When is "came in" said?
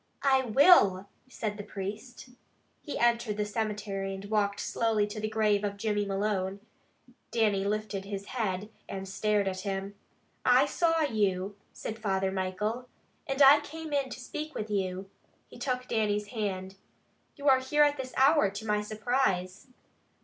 13.59-14.09